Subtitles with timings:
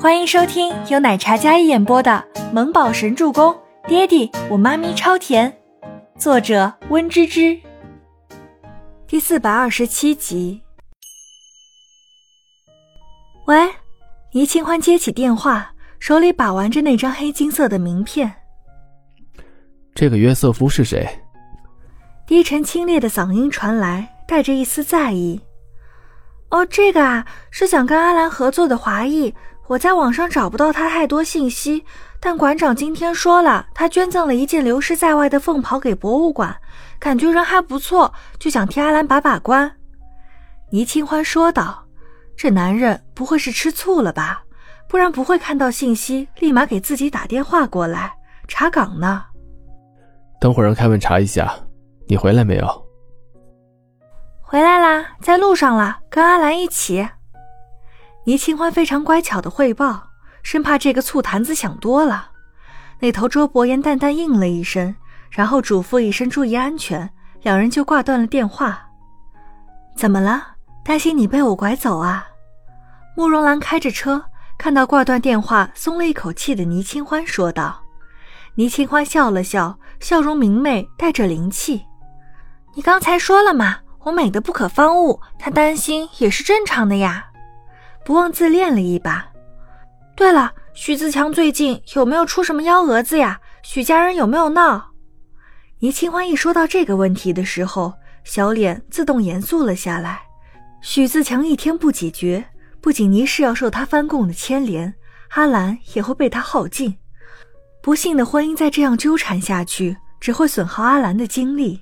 [0.00, 3.52] 欢迎收听由奶茶嘉一演播的《萌宝神助攻》，
[3.86, 5.54] 爹地我妈咪超甜，
[6.16, 7.60] 作者温芝芝。
[9.06, 10.62] 第四百二十七集。
[13.44, 13.68] 喂，
[14.32, 18.32] 倪清欢接起电话，手里把玩着那张黑金色的名片。
[19.94, 21.06] 这个约瑟夫是谁？
[22.26, 25.42] 低沉清冽的嗓音传来，带着一丝在意。
[26.48, 29.34] 哦，这个啊，是想跟阿兰合作的华裔。
[29.70, 31.84] 我在网上找不到他太多信息，
[32.18, 36.52] 但馆长今天说了，他捐赠了一件流失在外的凤袍给博物馆，
[36.98, 39.70] 感觉人还不错，就想替阿兰把把关。
[40.72, 41.84] 倪清欢说道
[42.36, 44.42] ：“这男人不会是吃醋了吧？
[44.88, 48.12] 不然不会看到信息立马给自己打电话过来
[48.48, 49.24] 查岗呢。”
[50.40, 51.54] 等会儿让凯文查一下，
[52.08, 52.86] 你回来没有？
[54.40, 57.08] 回来啦，在路上了，跟阿兰一起。
[58.30, 60.10] 倪清欢非常乖巧的汇报，
[60.44, 62.30] 生怕这个醋坛子想多了。
[63.00, 64.94] 那头周伯言淡淡应了一声，
[65.30, 67.10] 然后嘱咐一声注意安全，
[67.42, 68.86] 两人就挂断了电话。
[69.96, 70.40] 怎么了？
[70.84, 72.24] 担心你被我拐走啊？
[73.16, 74.22] 慕容兰开着车，
[74.56, 77.82] 看到挂断电话，松了一口气的倪清欢说道。
[78.54, 81.84] 倪清欢笑了笑，笑容明媚，带着灵气。
[82.76, 87.26] 你刚才说了嘛，我美的不可方物，他担心也是正常的呀。
[88.04, 89.26] 不忘自恋了一把。
[90.16, 93.40] 对了，许自强最近有没有出什么幺蛾子呀？
[93.62, 94.90] 许家人有没有闹？
[95.78, 97.92] 倪清欢一说到这个问题的时候，
[98.24, 100.20] 小脸自动严肃了下来。
[100.82, 102.44] 许自强一天不解决，
[102.80, 104.92] 不仅倪氏要受他翻供的牵连，
[105.30, 106.96] 阿兰也会被他耗尽。
[107.82, 111.80] 不幸的婚姻再这样纠缠下去，只会损耗阿兰的精力。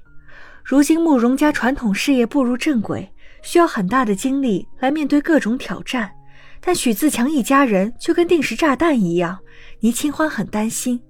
[0.65, 3.13] 如今慕容家传统事业步入正轨。
[3.43, 6.11] 需要很大的精力来面对各种挑战，
[6.61, 9.39] 但许自强一家人就跟定时炸弹一样，
[9.81, 11.01] 倪清欢很担心。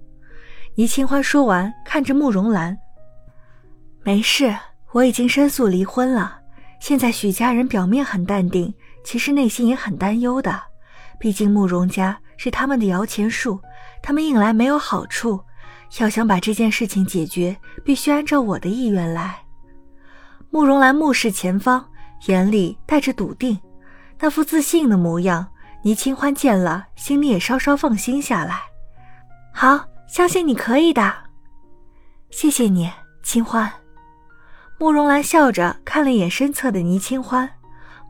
[0.75, 2.77] 倪清欢说完，看着慕容兰
[4.03, 4.55] ：“没事，
[4.91, 6.39] 我已经申诉离婚了。
[6.79, 8.73] 现在许家人表面很淡定，
[9.03, 10.61] 其实内心也很担忧的。
[11.19, 13.59] 毕竟慕容家是他们的摇钱树，
[14.01, 15.41] 他们硬来没有好处。
[15.97, 19.39] 要想把这件事情解决，必须按照我的意愿来。”
[20.51, 21.88] 慕容兰目视前方。
[22.27, 23.59] 眼里带着笃定，
[24.19, 25.47] 那副自信的模样，
[25.83, 28.59] 倪清欢见了，心里也稍稍放心下来。
[29.53, 31.13] 好，相信你可以的。
[32.29, 32.91] 谢谢你，
[33.23, 33.71] 清欢。
[34.77, 37.49] 慕容兰笑着看了一眼身侧的倪清欢。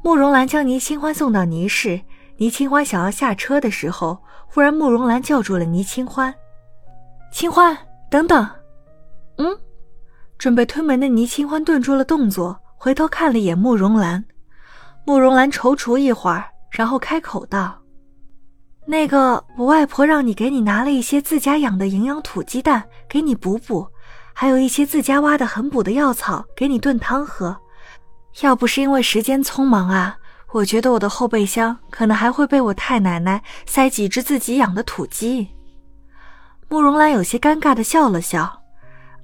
[0.04, 2.02] 慕容兰将倪清欢送到倪氏，
[2.38, 4.18] 倪清欢想要下车的时候，
[4.48, 6.34] 忽然慕容兰叫住了倪清欢
[7.32, 7.78] ：“清欢，
[8.10, 8.48] 等等。”
[9.38, 9.58] 嗯，
[10.38, 12.60] 准备推门的倪清欢顿住了动作。
[12.82, 14.24] 回头看了一眼慕容兰，
[15.06, 17.78] 慕容兰踌躇一会儿，然后开口道
[18.88, 23.86] ：“那个，我外婆让你给你拿了一些自家养的营养土鸡蛋，给你补补，
[24.34, 27.58] 还有一些自家挖的很补的药草，给你炖汤喝。
[28.40, 30.16] 要不是因为时间匆忙啊，
[30.54, 35.50] 我觉得我的后备箱可能还会被我太奶奶塞几只自己养的土鸡。”
[36.70, 38.59] 慕容兰有些尴尬的笑了笑：“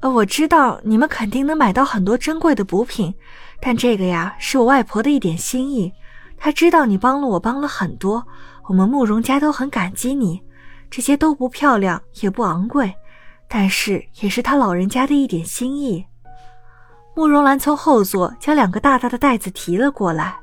[0.01, 3.13] 呃，我知道你们肯定能买到很多珍贵的补品。”
[3.61, 5.91] 但这个呀，是我外婆的一点心意。
[6.37, 8.23] 她知道你帮了我，帮了很多，
[8.67, 10.41] 我们慕容家都很感激你。
[10.89, 12.93] 这些都不漂亮，也不昂贵，
[13.47, 16.05] 但是也是他老人家的一点心意。
[17.15, 20.35] 慕容兰从后座将两个大大的袋子提了过来。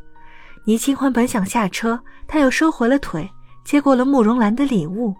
[0.64, 3.30] 倪清欢本想下车，他又收回了腿，
[3.62, 5.14] 接过了慕容兰的礼物。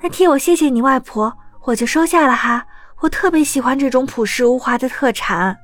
[0.00, 1.32] 那替我谢谢你外婆，
[1.64, 2.66] 我就收下了哈。
[3.00, 5.56] 我特别喜欢这种朴实无华的特产。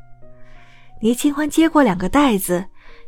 [1.00, 2.64] 倪清欢接过两个袋子，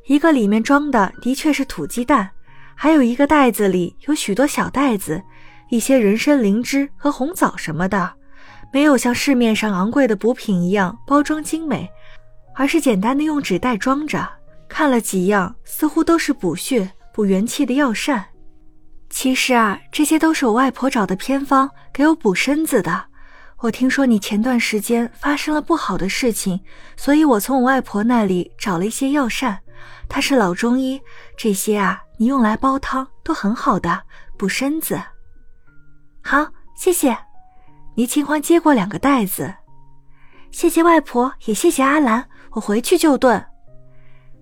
[0.07, 2.29] 一个里面装的的确是土鸡蛋，
[2.75, 5.23] 还有一个袋子里有许多小袋子，
[5.69, 8.13] 一些人参、灵芝和红枣什么的，
[8.73, 11.89] 没有像市面上昂贵的补品一样包装精美，
[12.55, 14.29] 而是简单的用纸袋装着。
[14.69, 18.25] 看了几样，似乎都是补血、补元气的药膳。
[19.09, 23.05] 其实啊，这些都是我外婆找的偏方，给我补身子的。
[23.65, 26.61] 我听说你前段时间发生了不好的事情，
[26.99, 29.57] 所以我从我外婆那里找了一些药膳，
[30.07, 31.01] 她是老中医，
[31.35, 34.03] 这些啊你用来煲汤都很好的，
[34.37, 35.01] 补身子。
[36.23, 36.47] 好，
[36.77, 37.17] 谢谢。
[37.95, 39.55] 倪清欢接过两个袋子，
[40.51, 43.43] 谢谢外婆，也谢谢阿兰，我回去就炖。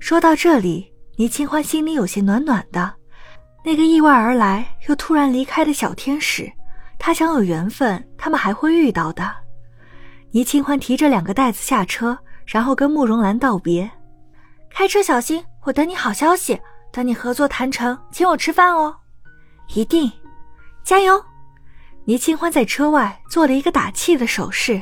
[0.00, 2.92] 说到这里，倪清欢心里有些暖暖的，
[3.64, 6.52] 那个意外而来又突然离开的小天使。
[7.04, 9.28] 他想有缘分，他们还会遇到的。
[10.30, 12.16] 倪清欢提着两个袋子下车，
[12.46, 13.90] 然后跟慕容兰道别
[14.70, 16.56] ：“开车小心，我等你好消息。
[16.92, 18.94] 等你合作谈成，请我吃饭哦。”
[19.74, 20.12] 一定，
[20.84, 21.20] 加油！
[22.04, 24.80] 倪清欢在车外做了一个打气的手势。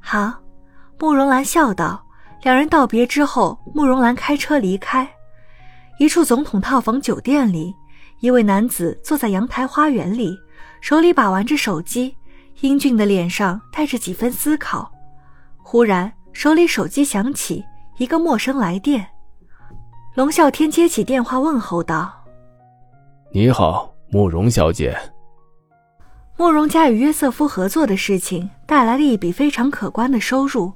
[0.00, 0.32] 好，
[0.98, 2.02] 慕容兰笑道。
[2.44, 5.06] 两人道别之后，慕容兰开车离开。
[5.98, 7.74] 一处总统套房酒店里，
[8.20, 10.34] 一位男子坐在阳台花园里，
[10.80, 12.16] 手里把玩着手机，
[12.60, 14.90] 英俊的脸上带着几分思考。
[15.58, 17.64] 忽然，手里手机响起，
[17.98, 19.06] 一个陌生来电。
[20.14, 22.24] 龙啸天接起电话，问候道
[23.32, 24.96] ：“你好，慕容小姐。”
[26.38, 30.72] 慕容家与约瑟夫合作的事情带来了一笔非常可观的收入，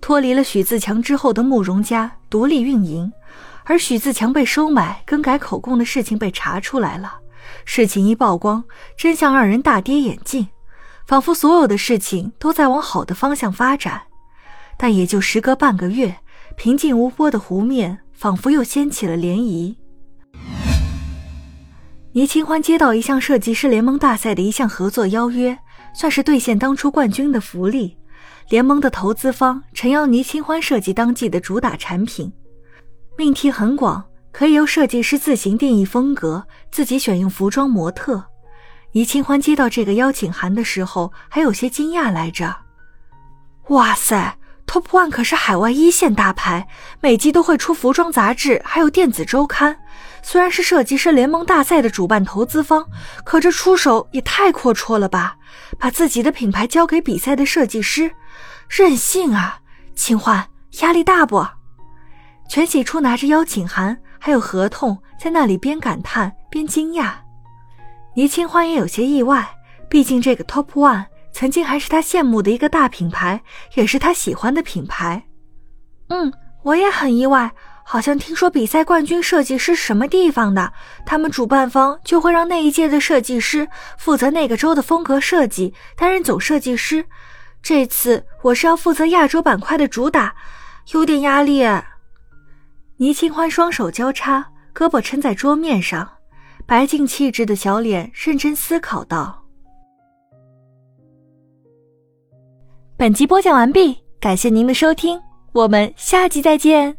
[0.00, 3.12] 脱离了许自强之后的慕容家独立运营，
[3.64, 7.19] 而许自强被收买、更改口供的事情被查出来了。
[7.64, 8.64] 事情一曝光，
[8.96, 10.48] 真相让人大跌眼镜，
[11.06, 14.02] 仿佛所有的事情都在往好的方向发展。
[14.76, 16.16] 但也就时隔半个月，
[16.56, 18.00] 平静无波的湖面。
[18.20, 19.74] 仿佛又掀起了涟漪。
[22.12, 25.58] 倪清欢接到一项设计师联盟大赛的一项合作邀约，
[25.94, 27.96] 算是兑现当初冠军的福利。
[28.50, 32.30] 联盟的投资方诚邀倪清欢设计当季的主打产品，
[33.16, 38.24] 命题很广，可以由设计师自行定义风格，自己选用服装模特。
[38.92, 42.56] 倪清欢接到这个邀请函的时候，还有些惊讶来着。
[43.68, 44.36] 哇塞
[44.66, 46.66] ！Top One 可是海外一线大牌，
[47.00, 49.76] 每季都会出服装杂志，还有电子周刊。
[50.22, 52.84] 虽然是设计师联盟大赛的主办投资方，
[53.24, 55.36] 可这出手也太阔绰了吧！
[55.78, 58.12] 把自己的品牌交给比赛的设计师，
[58.68, 59.60] 任性啊！
[59.94, 60.48] 清欢，
[60.80, 61.46] 压力大不？
[62.48, 67.14] 全喜初拿着邀请函还有合同，在那里边感叹边惊讶。
[68.14, 69.48] 倪清欢也有些意外，
[69.88, 71.06] 毕竟这个 Top One。
[71.32, 73.40] 曾经还是他羡慕的一个大品牌，
[73.74, 75.22] 也是他喜欢的品牌。
[76.08, 76.32] 嗯，
[76.64, 77.52] 我也很意外，
[77.84, 80.72] 好像听说比赛冠军设计师什么地方的，
[81.06, 87.06] 他们主办方就会让那一届的设计师负责那个州的风格设计，担任总设计师。
[87.62, 90.34] 这次我是要负责亚洲板块的主打，
[90.92, 91.62] 有点压力。
[93.00, 96.06] 倪清欢双手交叉，胳膊撑在桌面上，
[96.66, 99.42] 白净气质的小脸认真思考道。
[102.98, 105.18] 本集播讲完毕，感谢您的收听，
[105.52, 106.94] 我们下集再见。